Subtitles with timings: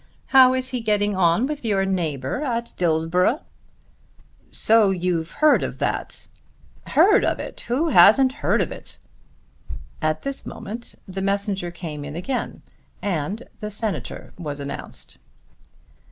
[0.29, 3.41] How is he getting on with your neighbour at Dillsborough?"
[4.49, 6.25] "So you've heard of that."
[6.87, 7.59] "Heard of it!
[7.67, 8.97] who hasn't heard of it?"
[10.01, 12.63] At this moment the messenger came in again
[12.99, 15.19] and the Senator was announced.